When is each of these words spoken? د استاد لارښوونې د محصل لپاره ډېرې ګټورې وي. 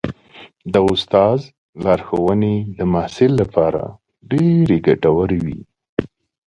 د 0.73 0.75
استاد 0.91 1.39
لارښوونې 1.83 2.55
د 2.77 2.79
محصل 2.93 3.31
لپاره 3.41 3.83
ډېرې 4.31 4.77
ګټورې 4.87 5.39
وي. 5.45 5.59